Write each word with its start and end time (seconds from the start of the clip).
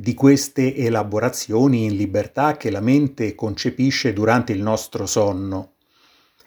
di 0.00 0.14
queste 0.14 0.74
elaborazioni 0.74 1.84
in 1.84 1.94
libertà 1.94 2.56
che 2.56 2.70
la 2.70 2.80
mente 2.80 3.34
concepisce 3.34 4.14
durante 4.14 4.50
il 4.50 4.62
nostro 4.62 5.04
sonno 5.04 5.72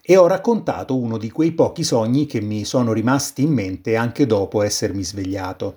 e 0.02 0.18
ho 0.18 0.26
raccontato 0.26 0.98
uno 0.98 1.20
di 1.20 1.30
quei 1.30 1.52
pochi 1.52 1.84
sogni 1.84 2.26
che 2.26 2.42
mi 2.42 2.66
sono 2.66 2.94
rimasti 2.94 3.44
in 3.44 3.54
mente 3.54 3.96
anche 3.96 4.26
dopo 4.26 4.64
essermi 4.64 5.04
svegliato. 5.04 5.76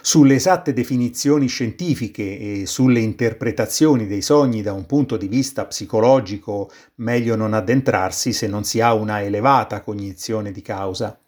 Sulle 0.00 0.36
esatte 0.36 0.72
definizioni 0.72 1.46
scientifiche 1.46 2.62
e 2.62 2.64
sulle 2.64 3.00
interpretazioni 3.00 4.06
dei 4.06 4.22
sogni 4.22 4.62
da 4.62 4.72
un 4.72 4.86
punto 4.86 5.18
di 5.18 5.28
vista 5.28 5.66
psicologico 5.66 6.70
meglio 6.94 7.36
non 7.36 7.52
addentrarsi 7.52 8.32
se 8.32 8.46
non 8.46 8.64
si 8.64 8.80
ha 8.80 8.94
una 8.94 9.20
elevata 9.20 9.82
cognizione 9.82 10.52
di 10.52 10.62
causa. 10.62 11.20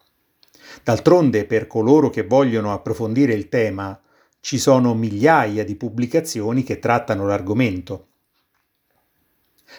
D'altronde 0.82 1.44
per 1.44 1.66
coloro 1.66 2.08
che 2.08 2.24
vogliono 2.24 2.72
approfondire 2.72 3.34
il 3.34 3.50
tema 3.50 4.00
ci 4.40 4.58
sono 4.58 4.94
migliaia 4.94 5.64
di 5.64 5.74
pubblicazioni 5.76 6.62
che 6.62 6.78
trattano 6.78 7.26
l'argomento 7.26 8.08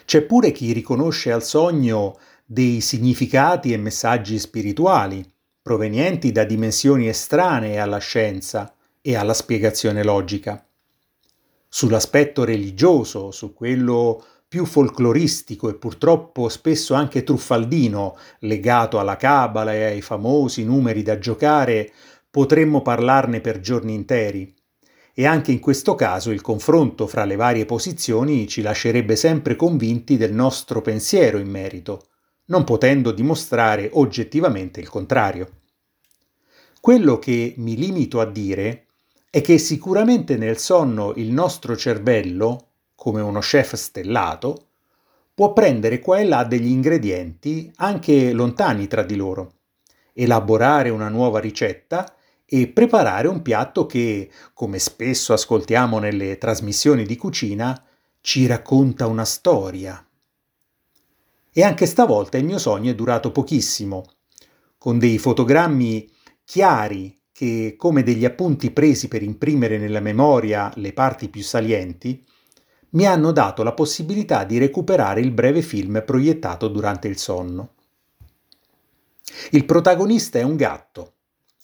c'è 0.06 0.22
pure 0.22 0.52
chi 0.52 0.72
riconosce 0.72 1.32
al 1.32 1.44
sogno 1.44 2.18
dei 2.46 2.82
significati 2.82 3.74
e 3.74 3.78
messaggi 3.78 4.40
spirituali, 4.40 5.24
provenienti 5.62 6.32
da 6.32 6.44
dimensioni 6.44 7.08
estranee 7.08 7.80
alla 7.80 8.00
scienza 8.00 8.74
e 9.02 9.16
alla 9.16 9.34
spiegazione 9.34 10.04
logica. 10.04 10.64
Sull'aspetto 11.68 12.44
religioso, 12.44 13.32
su 13.32 13.54
quello 13.54 14.24
più 14.48 14.66
folcloristico 14.66 15.70
e 15.70 15.76
purtroppo 15.76 16.50
spesso 16.50 16.96
anche 16.96 17.24
truffaldino, 17.24 18.18
legato 18.40 18.98
alla 18.98 19.16
cabala 19.16 19.74
e 19.74 19.84
ai 19.84 20.02
famosi 20.02 20.64
numeri 20.64 21.04
da 21.04 21.20
giocare, 21.20 21.92
potremmo 22.32 22.82
parlarne 22.82 23.42
per 23.42 23.60
giorni 23.60 23.94
interi 23.94 24.56
e 25.20 25.26
anche 25.26 25.52
in 25.52 25.60
questo 25.60 25.96
caso 25.96 26.32
il 26.32 26.40
confronto 26.40 27.06
fra 27.06 27.26
le 27.26 27.36
varie 27.36 27.66
posizioni 27.66 28.48
ci 28.48 28.62
lascerebbe 28.62 29.18
sempre 29.18 29.58
convinti 29.58 30.16
del 30.16 30.32
nostro 30.32 30.80
pensiero 30.82 31.38
in 31.40 31.50
merito, 31.50 32.06
non 32.46 32.64
potendo 32.64 33.12
dimostrare 33.12 33.90
oggettivamente 33.92 34.80
il 34.80 34.88
contrario. 34.88 35.50
Quello 36.80 37.20
che 37.20 37.54
mi 37.58 37.76
limito 37.76 38.22
a 38.22 38.26
dire 38.26 38.86
è 39.30 39.42
che 39.42 39.58
sicuramente 39.58 40.38
nel 40.38 40.58
sonno 40.58 41.12
il 41.18 41.34
nostro 41.34 41.76
cervello, 41.76 42.68
come 42.96 43.20
uno 43.20 43.42
chef 43.42 43.76
stellato, 43.76 44.68
può 45.34 45.52
prendere 45.52 46.00
qua 46.00 46.20
e 46.20 46.24
là 46.24 46.46
degli 46.46 46.70
ingredienti 46.70 47.70
anche 47.76 48.32
lontani 48.32 48.88
tra 48.88 49.04
di 49.04 49.18
loro, 49.18 49.52
elaborare 50.14 50.90
una 50.90 51.10
nuova 51.10 51.40
ricetta 51.42 52.10
e 52.52 52.68
preparare 52.68 53.28
un 53.28 53.44
piatto 53.44 53.86
che, 53.86 54.32
come 54.54 54.80
spesso 54.80 55.34
ascoltiamo 55.34 56.00
nelle 56.00 56.40
trasmissioni 56.40 57.06
di 57.06 57.16
cucina, 57.16 57.80
ci 58.22 58.48
racconta 58.48 59.06
una 59.06 59.24
storia. 59.24 60.04
E 61.52 61.64
anche 61.64 61.86
stavolta 61.86 62.38
il 62.38 62.46
mio 62.46 62.58
sogno 62.58 62.92
è 62.92 62.96
durato 62.96 63.32
pochissimo, 63.32 64.06
con 64.80 64.98
dei 64.98 65.20
fotogrammi 65.20 66.10
chiari 66.44 67.20
che, 67.32 67.76
come 67.78 68.02
degli 68.02 68.26
appunti 68.26 68.72
presi 68.72 69.08
per 69.08 69.22
imprimere 69.22 69.78
nella 69.78 70.00
memoria 70.00 70.72
le 70.76 70.92
parti 70.92 71.30
più 71.30 71.44
salienti, 71.44 72.26
mi 72.92 73.06
hanno 73.06 73.32
dato 73.32 73.62
la 73.62 73.74
possibilità 73.74 74.44
di 74.44 74.58
recuperare 74.58 75.22
il 75.22 75.32
breve 75.32 75.62
film 75.62 76.04
proiettato 76.04 76.68
durante 76.68 77.08
il 77.08 77.18
sonno. 77.18 77.74
Il 79.52 79.66
protagonista 79.66 80.40
è 80.40 80.42
un 80.42 80.56
gatto, 80.56 81.14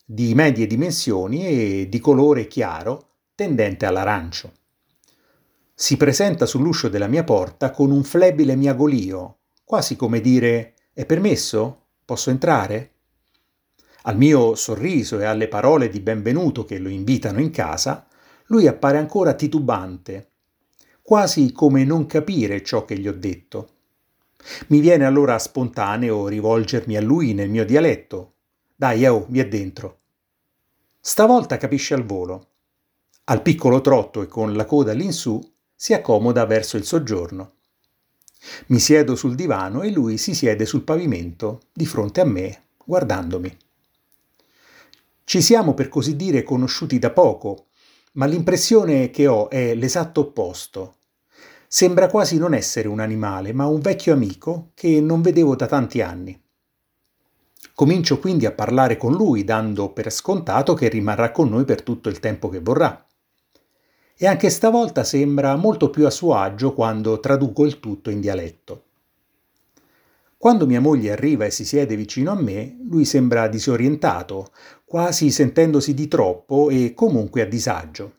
di 0.08 0.36
medie 0.36 0.68
dimensioni 0.68 1.48
e 1.48 1.90
di 1.90 2.00
colore 2.00 2.46
chiaro 2.46 3.14
tendente 3.34 3.88
all'arancio. 3.88 4.52
Si 5.74 5.98
presenta 5.98 6.46
sull'uscio 6.46 6.90
della 6.90 7.08
mia 7.08 7.24
porta 7.24 7.72
con 7.72 7.90
un 7.90 8.04
flebile 8.04 8.56
miagolio, 8.56 9.40
quasi 9.64 9.96
come 9.96 10.22
dire 10.22 10.76
È 10.94 11.06
permesso? 11.08 11.88
Posso 12.06 12.30
entrare? 12.30 12.92
Al 14.04 14.16
mio 14.16 14.54
sorriso 14.54 15.20
e 15.20 15.26
alle 15.26 15.48
parole 15.48 15.90
di 15.90 16.00
benvenuto 16.00 16.66
che 16.66 16.78
lo 16.78 16.90
invitano 16.90 17.42
in 17.42 17.50
casa, 17.50 18.06
lui 18.46 18.68
appare 18.68 19.00
ancora 19.00 19.34
titubante, 19.34 20.30
quasi 21.02 21.52
come 21.52 21.84
non 21.84 22.06
capire 22.06 22.64
ciò 22.64 22.86
che 22.86 23.00
gli 23.00 23.08
ho 23.08 23.14
detto. 23.14 23.70
Mi 24.68 24.80
viene 24.80 25.06
allora 25.06 25.40
spontaneo 25.40 26.28
rivolgermi 26.28 26.96
a 26.96 27.02
lui 27.02 27.34
nel 27.34 27.50
mio 27.50 27.66
dialetto, 27.66 28.35
dai, 28.76 29.06
oh, 29.06 29.26
via 29.30 29.48
dentro. 29.48 30.00
Stavolta 31.00 31.58
capisce 31.58 31.94
al 31.94 32.04
volo. 32.04 32.48
Al 33.26 33.42
piccolo 33.42 33.80
trotto 33.80 34.22
e 34.22 34.28
con 34.28 34.54
la 34.54 34.66
coda 34.66 34.92
all'insù 34.92 35.40
si 35.74 35.94
accomoda 35.94 36.46
verso 36.46 36.76
il 36.76 36.84
soggiorno. 36.84 37.54
Mi 38.68 38.80
siedo 38.80 39.16
sul 39.16 39.36
divano 39.36 39.82
e 39.82 39.92
lui 39.92 40.18
si 40.18 40.36
siede 40.36 40.66
sul 40.66 40.84
pavimento 40.84 41.62
di 41.72 41.86
fronte 41.86 42.22
a 42.22 42.26
me, 42.26 42.64
guardandomi. 42.84 43.58
Ci 45.24 45.42
siamo 45.42 45.74
per 45.74 45.88
così 45.88 46.16
dire 46.16 46.44
conosciuti 46.44 47.00
da 47.00 47.12
poco, 47.12 47.68
ma 48.14 48.26
l'impressione 48.26 49.10
che 49.10 49.26
ho 49.28 49.50
è 49.50 49.74
l'esatto 49.74 50.20
opposto. 50.20 50.98
Sembra 51.68 52.10
quasi 52.10 52.38
non 52.38 52.54
essere 52.54 52.88
un 52.88 53.00
animale, 53.00 53.54
ma 53.54 53.66
un 53.66 53.80
vecchio 53.80 54.14
amico 54.14 54.72
che 54.76 55.02
non 55.02 55.22
vedevo 55.22 55.56
da 55.56 55.66
tanti 55.66 56.02
anni. 56.02 56.40
Comincio 57.76 58.20
quindi 58.20 58.46
a 58.46 58.54
parlare 58.54 58.96
con 58.96 59.12
lui, 59.12 59.44
dando 59.44 59.90
per 59.90 60.10
scontato 60.10 60.74
che 60.74 60.88
rimarrà 60.88 61.32
con 61.32 61.50
noi 61.50 61.66
per 61.66 61.84
tutto 61.84 62.08
il 62.08 62.22
tempo 62.22 62.48
che 62.48 62.62
vorrà. 62.62 63.06
E 64.16 64.26
anche 64.26 64.50
stavolta 64.50 65.04
sembra 65.04 65.58
molto 65.58 65.90
più 65.90 66.06
a 66.06 66.10
suo 66.10 66.36
agio 66.36 66.74
quando 66.74 67.20
traduco 67.20 67.66
il 67.66 67.82
tutto 67.82 68.10
in 68.10 68.22
dialetto. 68.22 68.84
Quando 70.38 70.66
mia 70.66 70.80
moglie 70.80 71.12
arriva 71.12 71.44
e 71.44 71.52
si 71.52 71.66
siede 71.66 71.98
vicino 71.98 72.32
a 72.32 72.42
me, 72.42 72.78
lui 72.88 73.04
sembra 73.04 73.50
disorientato, 73.50 74.52
quasi 74.86 75.30
sentendosi 75.30 75.94
di 75.94 76.08
troppo 76.08 76.70
e 76.70 76.94
comunque 76.94 77.42
a 77.42 77.46
disagio. 77.46 78.14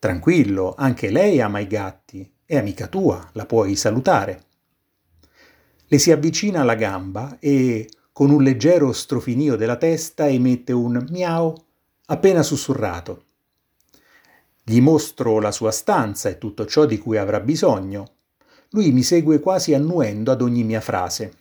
Tranquillo, 0.00 0.74
anche 0.76 1.10
lei 1.10 1.40
ama 1.40 1.60
i 1.60 1.68
gatti, 1.68 2.28
è 2.44 2.56
amica 2.56 2.88
tua, 2.88 3.30
la 3.34 3.46
puoi 3.46 3.76
salutare. 3.76 4.42
Le 5.86 5.98
si 5.98 6.10
avvicina 6.10 6.62
alla 6.62 6.74
gamba 6.74 7.36
e, 7.38 7.88
con 8.16 8.30
un 8.30 8.42
leggero 8.42 8.92
strofinio 8.92 9.56
della 9.56 9.76
testa 9.76 10.26
emette 10.26 10.72
un 10.72 11.04
miau 11.10 11.54
appena 12.06 12.42
sussurrato. 12.42 13.24
Gli 14.64 14.80
mostro 14.80 15.38
la 15.38 15.52
sua 15.52 15.70
stanza 15.70 16.30
e 16.30 16.38
tutto 16.38 16.64
ciò 16.64 16.86
di 16.86 16.96
cui 16.96 17.18
avrà 17.18 17.40
bisogno. 17.40 18.12
Lui 18.70 18.90
mi 18.90 19.02
segue 19.02 19.38
quasi 19.38 19.74
annuendo 19.74 20.32
ad 20.32 20.40
ogni 20.40 20.64
mia 20.64 20.80
frase. 20.80 21.34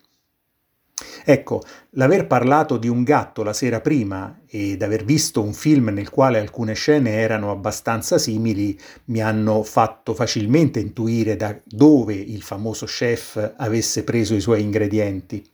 Ecco, 1.23 1.61
l'aver 1.91 2.27
parlato 2.27 2.75
di 2.75 2.89
un 2.89 3.03
gatto 3.03 3.41
la 3.41 3.53
sera 3.53 3.79
prima 3.79 4.41
ed 4.45 4.81
aver 4.81 5.05
visto 5.05 5.41
un 5.41 5.53
film 5.53 5.91
nel 5.93 6.09
quale 6.09 6.39
alcune 6.39 6.73
scene 6.73 7.11
erano 7.11 7.51
abbastanza 7.51 8.17
simili 8.17 8.77
mi 9.05 9.21
hanno 9.21 9.63
fatto 9.63 10.13
facilmente 10.13 10.81
intuire 10.81 11.37
da 11.37 11.57
dove 11.63 12.15
il 12.15 12.41
famoso 12.41 12.85
chef 12.85 13.53
avesse 13.55 14.03
preso 14.03 14.35
i 14.35 14.41
suoi 14.41 14.61
ingredienti. 14.61 15.53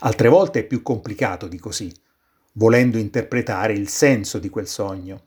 Altre 0.00 0.28
volte 0.28 0.60
è 0.60 0.64
più 0.64 0.82
complicato 0.82 1.48
di 1.48 1.58
così, 1.58 1.92
volendo 2.54 2.98
interpretare 2.98 3.72
il 3.72 3.88
senso 3.88 4.38
di 4.38 4.48
quel 4.48 4.66
sogno 4.66 5.22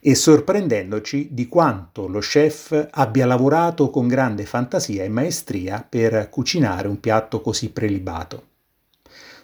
e 0.00 0.14
sorprendendoci 0.14 1.28
di 1.32 1.48
quanto 1.48 2.06
lo 2.06 2.20
chef 2.20 2.88
abbia 2.90 3.26
lavorato 3.26 3.90
con 3.90 4.06
grande 4.06 4.44
fantasia 4.44 5.04
e 5.04 5.08
maestria 5.08 5.84
per 5.88 6.28
cucinare 6.30 6.88
un 6.88 7.00
piatto 7.00 7.40
così 7.40 7.70
prelibato. 7.70 8.48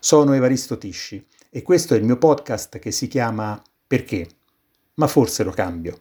Sono 0.01 0.33
Evaristo 0.35 0.79
Tisci 0.79 1.25
e 1.51 1.63
questo 1.63 1.95
è 1.95 1.97
il 1.97 2.05
mio 2.05 2.19
podcast 2.19 2.79
che 2.79 2.91
si 2.91 3.09
chiama 3.09 3.61
Perché? 3.87 4.29
Ma 4.95 5.07
forse 5.07 5.43
lo 5.45 5.51
cambio. 5.51 6.01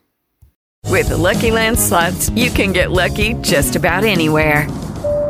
With 0.89 1.07
the 1.07 1.15
Lucky 1.15 1.51
Land 1.51 1.77
slots, 1.77 2.29
you 2.33 2.51
can 2.51 2.71
get 2.71 2.89
lucky 2.89 3.35
just 3.41 3.75
about 3.75 4.03
anywhere. 4.03 4.67